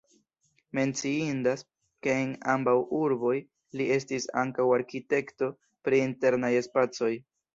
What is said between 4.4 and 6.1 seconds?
ankaŭ arkitekto pri